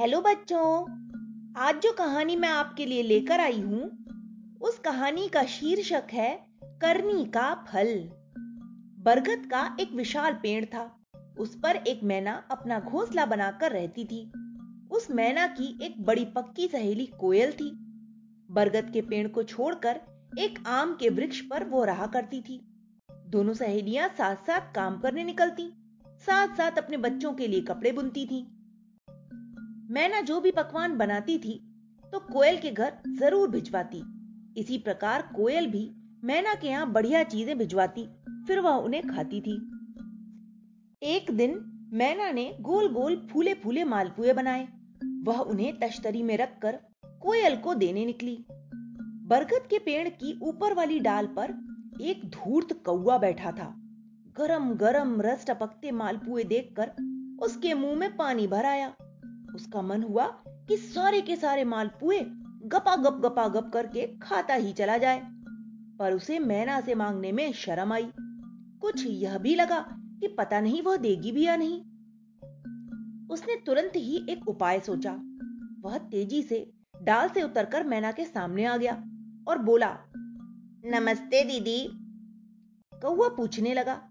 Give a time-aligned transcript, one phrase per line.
[0.00, 0.82] Hello बच्चों।
[1.56, 4.04] आज जो कहानी मैं आपके लिए लेकर आई हूँ,
[4.60, 8.10] उस कहानी का शीर्षक है करनी का फल।
[8.98, 11.00] बरगद का एक विशाल पेड़ था।
[11.38, 14.32] उस पर एक मैना अपना घोंसला बनाकर रहती थी।
[14.90, 17.70] उस मैना की एक बड़ी पक्की सहेली कोयल थी।
[18.50, 20.00] बरगद के पेड़ को छोड़कर
[20.38, 22.60] एक आम के वृक्ष पर वो रहा करती थी।
[23.26, 25.72] दोनों सहेलियाँ साथ साथ काम करने निकलती
[26.06, 28.59] साथ साथ अपने बच्चों के लिए कपड़े बुनती थी।
[29.90, 31.52] मैना जो भी पकवान बनाती थी
[32.04, 34.02] तो कोयल के घर ज़रूर भिजवाती।
[34.56, 35.90] इसी प्रकार कोयल भी
[36.24, 38.06] मैना के यहाँ बढ़िया चीज़ें भिजवाती,
[38.46, 39.54] फिर वह उन्हें खाती थी।
[41.02, 41.58] एक दिन
[41.94, 44.66] मैना ने गोल गोल फूले फूले मालपुए बनाए।
[45.24, 46.78] वह उन्हें तश्तरी में रखकर
[47.22, 48.36] कोयल को देने निकली।
[49.26, 51.54] बरगद के पेड़ की ऊपर वाली डाल पर
[52.02, 53.74] एक धूर्त कौआ बैठा था।
[54.36, 56.92] गरम गरम रस टपकते मालपुए देखकर
[57.42, 58.92] उसके मुँह में पानी भर आया।
[59.60, 62.20] उसका मन हुआ कि सारे के सारे मालपुए
[62.64, 65.20] गपा गप गपा गप करके खाता ही चला जाए।
[65.98, 68.10] पर उसे मैना से मांगने में शर्म आई।
[68.80, 71.80] कुछ यह भी लगा कि पता नहीं वह देगी भी या नहीं।
[73.28, 75.12] उसने तुरंत ही एक उपाय सोचा।
[75.80, 76.72] वह तेज़ी से
[77.02, 78.94] डाल से उतरकर मैना के सामने आ गया
[79.48, 79.96] और बोला,
[80.86, 81.90] नमस्ते दीदी।
[82.94, 84.10] कौआ पूछने लगा,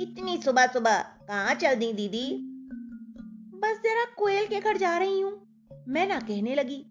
[0.00, 2.50] इतनी सुबह सुबह कहाँ चल दी दीदी?
[3.64, 5.46] बस जरा कोयल के घर जा रही हूँ।
[5.88, 6.86] मैं ना कहने लगी।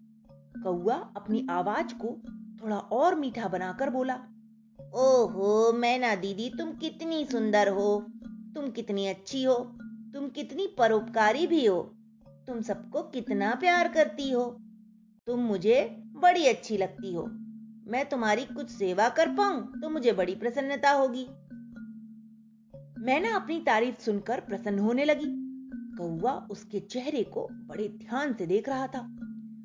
[0.62, 2.22] कौआ अपनी आवाज़ को
[2.62, 4.14] थोड़ा और मीठा बनाकर बोला,
[4.80, 8.06] ओहो मैना दीदी, तुम कितनी सुंदर हो।
[8.54, 9.54] तुम कितनी अच्छी हो।
[10.14, 11.82] तुम कितनी परोपकारी भी हो।
[12.28, 14.60] तुम सबको कितना प्यार करती हो।
[15.26, 17.22] तुम मुझे बड़ी अच्छी लगती हो।
[17.90, 21.26] मैं तुम्हारी कुछ सेवा कर पाऊँ तो मुझे बड़ी प्रसन्नता होगी।
[23.04, 25.43] मैना अपनी तारीफ़ सुनकर प्रसन्न होने लगी।
[26.00, 29.16] कौआ उसके चेहरे को बड़े ध्यान से देख रहा था।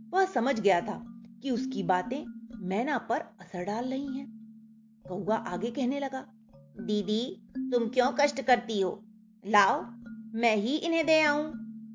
[0.10, 2.26] वह समझ गया था कि उसकी बातें
[2.68, 4.40] मैना पर असर डाल रही हैं।
[5.10, 6.28] कौआ आगे कहने लगा,
[6.80, 9.04] दीदी, तुम क्यों कष्ट करती हो?
[9.46, 9.82] लाओ,
[10.34, 11.54] मैं ही इन्हें दे आऊँ।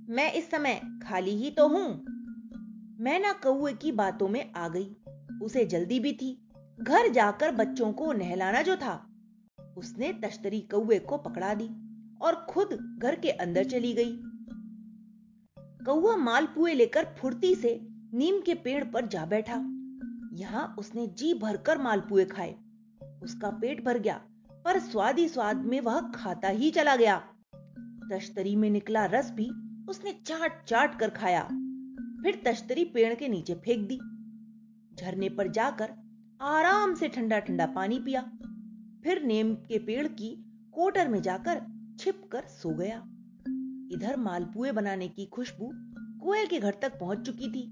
[0.09, 2.05] मैं इस समय खाली ही तो हूँ।
[3.01, 4.97] मैना कौए की बातों में आ गई।
[5.43, 6.49] उसे जल्दी भी थी।
[6.81, 9.07] घर जाकर बच्चों को नहलाना जो था,
[9.77, 11.84] उसने तश्तरी कौए को पकड़ा दी।
[12.23, 14.17] और खुद घर के अंदर चली गई।
[15.85, 17.79] कौआ मालपुए लेकर फुर्ती से
[18.15, 19.57] नीम के पेड़ पर जा बैठा।
[20.33, 22.55] यहाँ उसने जी भरकर मालपुए खाए।
[23.23, 24.21] उसका पेट भर गया,
[24.65, 27.17] पर स्वादी स्वाद में वह खाता ही चला गया।
[28.13, 29.51] तश्तरी में निकला रस भी
[29.89, 31.43] उसने चाट चाट कर खाया।
[32.23, 33.99] फिर तश्तरी पेड़ के नीचे फेंक दी।
[34.97, 35.93] झरने पर जाकर
[36.41, 38.23] आराम से ठंडा ठंडा पानी पिया।
[39.05, 40.29] फिर नेम के पेड़ की
[40.73, 41.63] कोटर में जाकर
[42.05, 42.97] छिप कर सो गया।
[43.93, 45.71] इधर मालपुए बनाने की खुशबू
[46.23, 47.63] कोयल के घर तक पहुँच चुकी थी।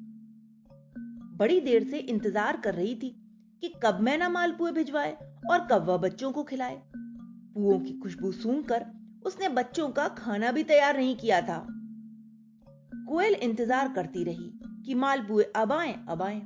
[1.36, 3.10] बड़ी देर से इंतज़ार कर रही थी
[3.62, 5.12] कि कब मैं ना मालपुए भिजवाए
[5.50, 6.80] और कब वह बच्चों को खिलाए।
[7.54, 8.86] पुओं की खुशबू सूंघकर
[9.26, 11.58] उसने बच्चों का खाना भी तैयार नहीं किया था।
[13.08, 14.50] कोयल इंतज़ार करती रही
[14.86, 16.40] कि मालपुए अब आए अब आए,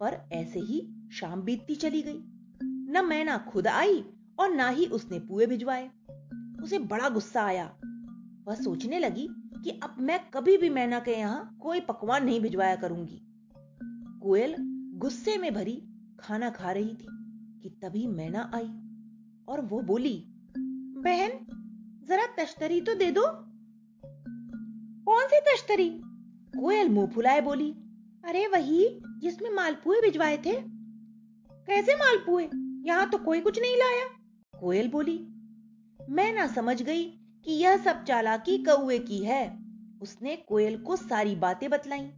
[0.00, 0.80] पर ऐसे ही
[1.12, 2.22] शाम बीतती चली गई।
[2.92, 4.04] न मैना खुद आई
[4.38, 5.90] और ना ही उसने पुए भिजवाए।
[6.62, 7.66] उसे बड़ा गुस्सा आया।
[8.48, 9.28] वह सोचने लगी
[9.64, 13.20] कि अब मैं कभी भी मैना के यहाँ कोई पकवान नहीं भिजवाया करूँगी।
[14.22, 14.56] कोयल
[14.98, 15.82] गुस्से में भरी
[16.20, 17.06] खाना खा रही थी
[17.62, 18.68] कि तभी मैना आई
[19.48, 20.24] और वो बोली,
[20.98, 21.30] बहन,
[22.08, 23.22] जरा तश्तरी तो दे दो।
[25.04, 25.88] कौन सी तश्तरी?
[26.58, 27.70] कोयल मुँह फुलाए बोली,
[28.24, 30.54] अरे वही जिसमें मालपुए भिजवाए थे।
[31.52, 32.48] कैसे मालपुए?
[32.86, 34.04] यहाँ तो कोई कुछ नहीं लाया।
[34.60, 35.16] कोयल बोली
[36.08, 37.04] मैं ना समझ गई
[37.44, 39.58] कि यह सब चालाकी कौए की है।
[40.02, 42.10] उसने कोयल को सारी बातें बतलाई।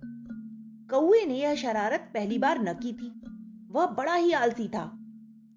[0.90, 3.22] कौए ने यह शरारत पहली बार न की थी।
[3.70, 4.98] वह बड़ा ही आलसी था।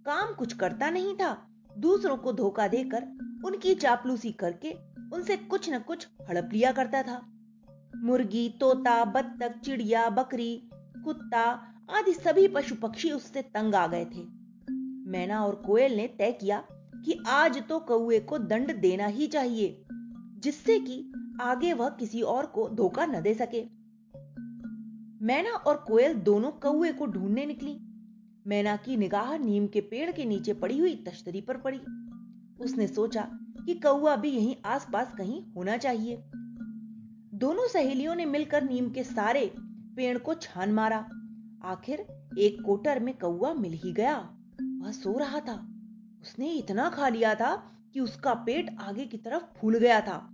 [0.06, 1.48] काम कुछ करता नहीं था।
[1.78, 3.04] दूसरों को धोखा देकर
[3.46, 4.72] उनकी चापलूसी करके
[5.14, 7.34] उनसे कुछ न कुछ हड़प लिया करता था।
[7.96, 11.42] मुर्गी, तोता, बत्तख, चिड़िया, बकरी, कुत्ता
[11.90, 14.24] आदि सभी पशु पक्षी उससे तंग आ गए थे।
[15.10, 16.64] मैना और कोयल ने तय किया
[17.06, 19.86] कि आज तो कौए को दंड देना ही चाहिए,
[20.40, 23.64] जिससे कि आगे वह किसी और को धोखा न दे सके।
[25.26, 27.80] मैना और कोयल दोनों कौए को ढूँढने निकली।
[28.48, 31.80] मैना की निगाह नीम के पेड़ के नीचे पड़ी हुई तश्तरी पर पड़ी।
[32.64, 33.22] उसने सोचा
[33.66, 36.16] कि कौआ भी यहीं आसपास कहीं होना चाहिए।
[37.34, 39.54] दोनों सहेलियों ने मिलकर नीम के सारे
[39.96, 41.10] पेड़ को छान मारा।
[41.64, 42.06] आखिर
[42.40, 44.18] एक कोटर में कौआ मिल ही गया।
[44.82, 45.71] वह सो रहा था।
[46.22, 50.34] उसने इतना खा लिया था कि उसका पेट आगे की तरफ़ फूल गया था।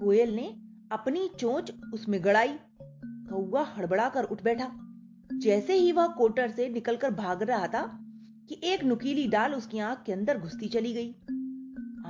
[0.00, 0.56] कोयल ने
[0.92, 4.72] अपनी चोंच उसमें गड़ाई। कौआ हड़बड़ा कर उठ बैठा।
[5.32, 8.00] जैसे ही वह कोटर से निकलकर भाग रहा था
[8.48, 11.12] कि एक नुकीली डाल उसकी आँख के अंदर घुसती चली गई।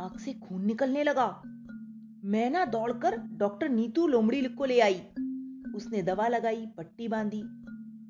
[0.02, 1.42] आँख से खून निकलने लगा।
[2.24, 5.00] मैना दौड़कर डॉक्टर नीतू लोमड़ी को ले आई।
[5.76, 7.42] उसने दवा लगाई, पट्टी बांधी,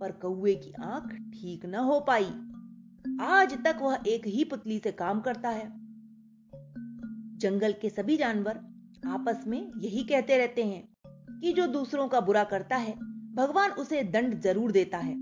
[0.01, 2.31] पर कौए की आँख ठीक न हो पाई।
[3.21, 5.67] आज तक वह एक ही पुतली से काम करता है।
[7.39, 8.61] जंगल के सभी जानवर
[9.09, 10.89] आपस में यही कहते रहते हैं
[11.41, 12.95] कि जो दूसरों का बुरा करता है,
[13.35, 15.15] भगवान उसे दंड ज़रूर देता है।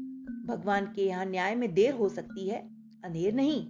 [0.47, 2.59] भगवान के यहाँ न्याय में देर हो सकती है
[3.05, 3.67] अंधेर नहीं।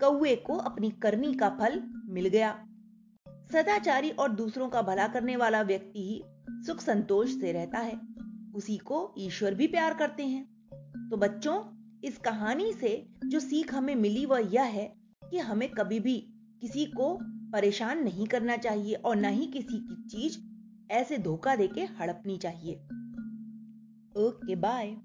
[0.00, 2.64] कौए को अपनी करनी का फल मिल गया।
[3.52, 6.22] सदाचारी और दूसरों का भला करने वाला व्यक्ति ही
[6.66, 8.00] सुख संतोष से रहता है।
[8.54, 10.44] उसी को ईश्वर भी प्यार करते हैं।
[11.10, 14.96] तो बच्चों इस कहानी से जो सीख हमें मिली वह यह है
[15.30, 16.28] कि हमें कभी भी
[16.60, 17.18] किसी को
[17.52, 20.38] परेशान नहीं करना चाहिए और ना ही किसी की चीज़
[20.92, 22.74] ऐसे धोखा देके हड़पनी चाहिए।
[24.16, 24.96] Okay bye